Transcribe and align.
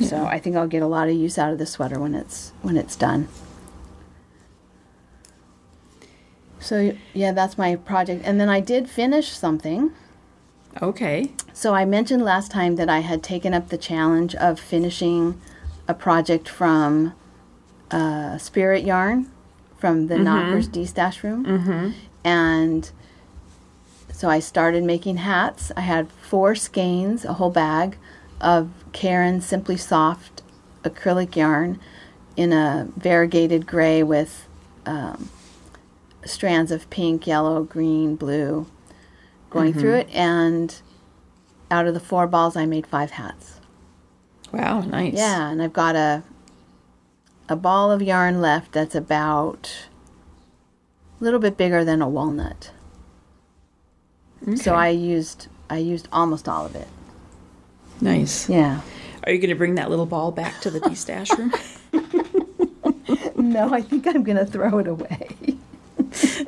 So 0.00 0.24
I 0.24 0.38
think 0.38 0.56
I'll 0.56 0.66
get 0.66 0.82
a 0.82 0.86
lot 0.86 1.08
of 1.08 1.14
use 1.14 1.38
out 1.38 1.52
of 1.52 1.58
the 1.58 1.66
sweater 1.66 1.98
when 1.98 2.14
it's 2.14 2.52
when 2.62 2.76
it's 2.76 2.96
done. 2.96 3.28
So 6.58 6.96
yeah, 7.12 7.32
that's 7.32 7.58
my 7.58 7.76
project. 7.76 8.22
And 8.24 8.40
then 8.40 8.48
I 8.48 8.60
did 8.60 8.88
finish 8.88 9.28
something. 9.28 9.92
Okay. 10.82 11.30
So 11.52 11.74
I 11.74 11.84
mentioned 11.84 12.24
last 12.24 12.50
time 12.50 12.76
that 12.76 12.88
I 12.88 13.00
had 13.00 13.22
taken 13.22 13.54
up 13.54 13.68
the 13.68 13.78
challenge 13.78 14.34
of 14.34 14.58
finishing 14.58 15.40
a 15.86 15.94
project 15.94 16.48
from 16.48 17.12
uh, 17.90 18.38
Spirit 18.38 18.84
Yarn 18.84 19.30
from 19.78 20.08
the 20.08 20.18
Knockers 20.18 20.66
D 20.66 20.86
Stash 20.86 21.22
Room. 21.22 21.44
Mm-hmm. 21.44 21.90
And 22.24 22.90
so 24.10 24.28
I 24.28 24.40
started 24.40 24.82
making 24.82 25.18
hats. 25.18 25.70
I 25.76 25.82
had 25.82 26.10
four 26.10 26.54
skeins, 26.54 27.24
a 27.24 27.34
whole 27.34 27.50
bag 27.50 27.98
of 28.44 28.70
Caron 28.92 29.40
Simply 29.40 29.76
Soft 29.76 30.42
acrylic 30.84 31.34
yarn 31.34 31.80
in 32.36 32.52
a 32.52 32.88
variegated 32.96 33.66
gray 33.66 34.02
with 34.02 34.46
um, 34.84 35.30
strands 36.24 36.70
of 36.70 36.88
pink, 36.90 37.26
yellow, 37.26 37.64
green, 37.64 38.16
blue 38.16 38.66
going 39.48 39.72
through 39.72 39.94
it. 39.94 40.08
And 40.12 40.80
out 41.70 41.86
of 41.86 41.94
the 41.94 42.00
four 42.00 42.26
balls, 42.26 42.54
I 42.54 42.66
made 42.66 42.86
five 42.86 43.12
hats. 43.12 43.60
Wow, 44.52 44.82
nice. 44.82 45.14
Yeah, 45.14 45.50
and 45.50 45.62
I've 45.62 45.72
got 45.72 45.96
a 45.96 46.22
a 47.48 47.56
ball 47.56 47.90
of 47.90 48.00
yarn 48.00 48.40
left 48.40 48.72
that's 48.72 48.94
about 48.94 49.88
a 51.20 51.24
little 51.24 51.40
bit 51.40 51.56
bigger 51.56 51.84
than 51.84 52.00
a 52.00 52.08
walnut. 52.08 52.70
So 54.56 54.74
I 54.74 54.88
used 54.88 55.48
I 55.70 55.78
used 55.78 56.08
almost 56.12 56.48
all 56.48 56.66
of 56.66 56.76
it. 56.76 56.88
Nice. 58.00 58.48
Yeah. 58.48 58.80
Are 59.24 59.32
you 59.32 59.38
going 59.38 59.50
to 59.50 59.56
bring 59.56 59.76
that 59.76 59.88
little 59.90 60.06
ball 60.06 60.30
back 60.32 60.60
to 60.62 60.70
the 60.70 60.80
D 60.80 60.94
stash 60.94 61.30
room? 61.38 61.52
No, 63.36 63.72
I 63.74 63.82
think 63.82 64.06
I'm 64.06 64.22
gonna 64.22 64.46
throw 64.46 64.78
it 64.78 64.86
away. 64.86 65.28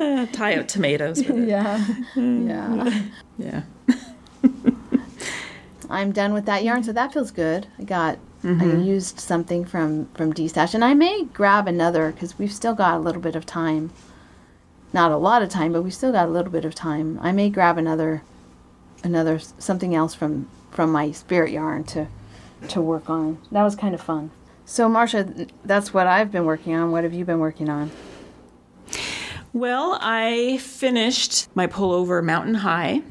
Uh, 0.00 0.26
tie 0.32 0.54
up 0.56 0.68
tomatoes 0.68 1.18
with 1.18 1.30
it. 1.30 1.48
yeah. 1.48 1.84
Yeah. 2.16 3.02
Yeah. 3.38 3.62
I'm 5.90 6.12
done 6.12 6.32
with 6.32 6.44
that 6.46 6.64
yarn, 6.64 6.82
so 6.82 6.92
that 6.92 7.12
feels 7.12 7.30
good. 7.30 7.66
I 7.78 7.84
got 7.84 8.18
I 8.44 8.64
used 8.64 9.20
something 9.20 9.64
from 9.64 10.06
from 10.14 10.32
D 10.32 10.48
Stash, 10.48 10.74
and 10.74 10.84
I 10.84 10.94
may 10.94 11.24
grab 11.24 11.66
another 11.68 12.12
because 12.12 12.38
we've 12.38 12.52
still 12.52 12.74
got 12.74 12.94
a 12.94 13.00
little 13.00 13.22
bit 13.22 13.36
of 13.36 13.44
time. 13.44 13.90
Not 14.92 15.10
a 15.12 15.16
lot 15.16 15.42
of 15.42 15.48
time, 15.50 15.72
but 15.72 15.82
we 15.82 15.90
still 15.90 16.12
got 16.12 16.28
a 16.28 16.30
little 16.30 16.52
bit 16.52 16.64
of 16.64 16.74
time. 16.74 17.18
I 17.22 17.32
may 17.32 17.50
grab 17.50 17.76
another 17.78 18.22
another 19.04 19.38
something 19.58 19.94
else 19.94 20.14
from 20.14 20.48
from 20.70 20.92
my 20.92 21.10
spirit 21.10 21.50
yarn 21.50 21.84
to 21.84 22.08
to 22.68 22.80
work 22.80 23.08
on. 23.08 23.38
That 23.52 23.62
was 23.62 23.76
kind 23.76 23.94
of 23.94 24.00
fun. 24.00 24.30
So 24.64 24.88
Marcia, 24.88 25.46
that's 25.64 25.94
what 25.94 26.06
I've 26.06 26.30
been 26.30 26.44
working 26.44 26.74
on. 26.74 26.90
What 26.90 27.04
have 27.04 27.14
you 27.14 27.24
been 27.24 27.38
working 27.38 27.68
on? 27.68 27.90
Well, 29.52 29.98
I 30.00 30.58
finished 30.58 31.48
my 31.54 31.66
pullover 31.66 32.22
Mountain 32.22 32.56
High. 32.56 33.02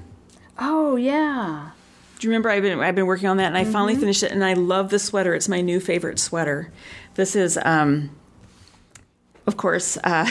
Oh 0.59 0.95
yeah. 0.95 1.71
Do 2.19 2.27
you 2.27 2.31
remember 2.31 2.49
I've 2.49 2.63
been 2.63 2.79
I've 2.79 2.95
been 2.95 3.05
working 3.05 3.27
on 3.27 3.37
that 3.37 3.47
and 3.47 3.57
I 3.57 3.63
finally 3.63 3.95
finished 3.95 4.23
it 4.23 4.31
and 4.31 4.43
I 4.43 4.53
love 4.53 4.89
the 4.89 4.99
sweater. 4.99 5.33
It's 5.33 5.49
my 5.49 5.61
new 5.61 5.79
favorite 5.79 6.19
sweater. 6.19 6.71
This 7.15 7.35
is 7.35 7.59
um 7.63 8.11
of 9.45 9.57
course 9.57 9.97
uh 10.03 10.29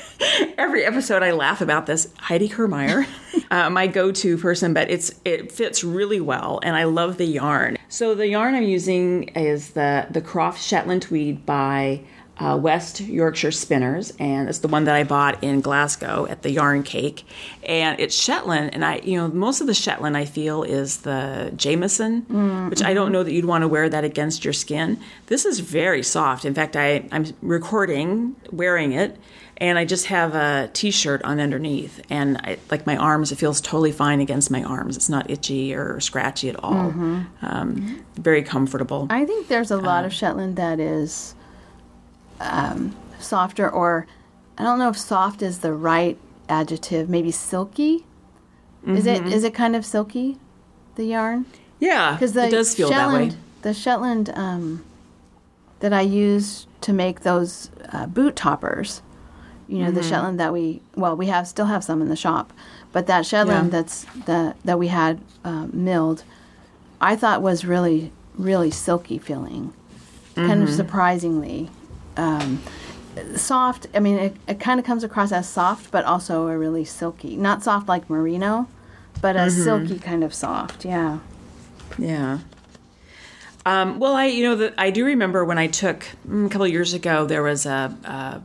every 0.58 0.84
episode 0.84 1.22
I 1.22 1.32
laugh 1.32 1.60
about 1.60 1.86
this. 1.86 2.08
Heidi 2.18 2.48
Kirrmaier, 2.48 3.06
uh, 3.52 3.68
my 3.68 3.86
go-to 3.86 4.38
person, 4.38 4.72
but 4.72 4.90
it's 4.90 5.12
it 5.26 5.52
fits 5.52 5.84
really 5.84 6.20
well 6.20 6.58
and 6.62 6.74
I 6.74 6.84
love 6.84 7.18
the 7.18 7.26
yarn. 7.26 7.76
So 7.88 8.14
the 8.14 8.26
yarn 8.26 8.54
I'm 8.54 8.62
using 8.64 9.24
is 9.36 9.70
the 9.70 10.06
the 10.10 10.22
Croft 10.22 10.60
Shetland 10.60 11.02
Tweed 11.02 11.44
by 11.44 12.00
uh, 12.42 12.56
West 12.56 13.00
Yorkshire 13.00 13.52
Spinners, 13.52 14.12
and 14.18 14.48
it's 14.48 14.58
the 14.58 14.68
one 14.68 14.84
that 14.84 14.96
I 14.96 15.04
bought 15.04 15.42
in 15.44 15.60
Glasgow 15.60 16.26
at 16.28 16.42
the 16.42 16.50
Yarn 16.50 16.82
Cake, 16.82 17.24
and 17.62 18.00
it's 18.00 18.14
Shetland. 18.14 18.74
And 18.74 18.84
I, 18.84 18.96
you 18.96 19.16
know, 19.16 19.28
most 19.28 19.60
of 19.60 19.68
the 19.68 19.74
Shetland 19.74 20.16
I 20.16 20.24
feel 20.24 20.64
is 20.64 20.98
the 20.98 21.52
Jamieson, 21.56 22.68
which 22.68 22.82
I 22.82 22.94
don't 22.94 23.12
know 23.12 23.22
that 23.22 23.32
you'd 23.32 23.44
want 23.44 23.62
to 23.62 23.68
wear 23.68 23.88
that 23.88 24.02
against 24.02 24.44
your 24.44 24.52
skin. 24.52 24.98
This 25.26 25.44
is 25.44 25.60
very 25.60 26.02
soft. 26.02 26.44
In 26.44 26.54
fact, 26.54 26.74
I 26.76 27.08
I'm 27.12 27.26
recording 27.42 28.34
wearing 28.50 28.90
it, 28.92 29.16
and 29.58 29.78
I 29.78 29.84
just 29.84 30.06
have 30.06 30.34
a 30.34 30.68
T-shirt 30.72 31.22
on 31.22 31.38
underneath, 31.38 32.00
and 32.10 32.38
I, 32.38 32.58
like 32.72 32.86
my 32.86 32.96
arms, 32.96 33.30
it 33.30 33.36
feels 33.36 33.60
totally 33.60 33.92
fine 33.92 34.20
against 34.20 34.50
my 34.50 34.64
arms. 34.64 34.96
It's 34.96 35.08
not 35.08 35.30
itchy 35.30 35.74
or 35.74 36.00
scratchy 36.00 36.48
at 36.48 36.56
all. 36.64 36.92
Um, 37.42 38.04
very 38.16 38.42
comfortable. 38.42 39.06
I 39.10 39.24
think 39.24 39.46
there's 39.46 39.70
a 39.70 39.76
lot 39.76 40.04
of 40.04 40.12
Shetland 40.12 40.56
that 40.56 40.80
is 40.80 41.36
um, 42.42 42.94
softer, 43.18 43.68
or 43.68 44.06
I 44.58 44.62
don't 44.64 44.78
know 44.78 44.88
if 44.88 44.98
soft 44.98 45.42
is 45.42 45.60
the 45.60 45.72
right 45.72 46.18
adjective. 46.48 47.08
Maybe 47.08 47.30
silky. 47.30 48.04
Is 48.86 49.06
it? 49.06 49.22
Is 49.28 49.44
it 49.44 49.54
kind 49.54 49.76
of 49.76 49.84
silky, 49.86 50.38
the 50.96 51.04
yarn? 51.04 51.46
yeah, 51.78 52.12
Because 52.14 52.32
the 52.32 52.46
it 52.46 52.50
does 52.50 52.74
feel 52.74 52.88
Shetland, 52.88 53.30
that 53.32 53.36
way. 53.36 53.40
the 53.62 53.74
Shetland 53.74 54.30
um, 54.34 54.84
that 55.80 55.92
I 55.92 56.00
use 56.00 56.66
to 56.80 56.92
make 56.92 57.20
those 57.20 57.70
uh, 57.92 58.06
boot 58.06 58.34
toppers. 58.36 59.02
You 59.68 59.78
know, 59.78 59.86
Mm-hmm. 59.86 59.94
the 59.94 60.02
Shetland 60.02 60.40
that 60.40 60.52
we 60.52 60.80
well, 60.96 61.16
we 61.16 61.26
have 61.26 61.46
still 61.46 61.66
have 61.66 61.84
some 61.84 62.02
in 62.02 62.08
the 62.08 62.16
shop, 62.16 62.52
but 62.90 63.06
that 63.06 63.24
Shetland 63.24 63.72
Yeah. 63.72 63.80
that's 63.82 64.04
the 64.26 64.54
that 64.64 64.78
we 64.80 64.88
had 64.88 65.20
um, 65.44 65.70
milled, 65.72 66.24
I 67.00 67.14
thought 67.16 67.40
was 67.40 67.64
really 67.64 68.10
really 68.36 68.70
silky 68.72 69.18
feeling, 69.18 69.72
kind 70.34 70.50
Mm-hmm. 70.54 70.62
of 70.64 70.70
surprisingly 70.70 71.70
um, 72.16 72.60
soft. 73.36 73.86
I 73.94 74.00
mean, 74.00 74.18
it, 74.18 74.36
it 74.48 74.60
kind 74.60 74.80
of 74.80 74.86
comes 74.86 75.04
across 75.04 75.32
as 75.32 75.48
soft, 75.48 75.90
but 75.90 76.04
also 76.04 76.48
a 76.48 76.56
really 76.58 76.84
silky, 76.84 77.36
not 77.36 77.62
soft 77.62 77.88
like 77.88 78.08
merino, 78.10 78.68
but 79.20 79.36
a 79.36 79.40
Mm-hmm. 79.40 79.64
silky 79.64 79.98
kind 79.98 80.24
of 80.24 80.32
soft. 80.34 80.84
Yeah. 80.84 81.18
Yeah. 81.98 82.38
Um, 83.64 83.98
well, 84.00 84.14
I 84.14 84.26
you 84.26 84.42
know 84.44 84.56
the, 84.56 84.74
I 84.80 84.90
do 84.90 85.04
remember 85.04 85.44
when 85.44 85.56
I 85.58 85.68
took 85.68 86.04
mm, 86.28 86.46
a 86.46 86.48
couple 86.48 86.64
of 86.66 86.72
years 86.72 86.94
ago 86.94 87.26
there 87.26 87.42
was 87.44 87.64
a, 87.64 87.96
a 88.04 88.42